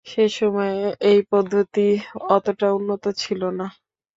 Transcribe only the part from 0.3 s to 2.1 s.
সময়ে এই পদ্ধতি